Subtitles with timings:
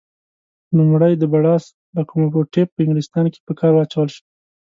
[0.77, 1.63] لومړی د بړاس
[1.97, 4.23] لکوموټیف په انګلیستان کې په کار واچول شو.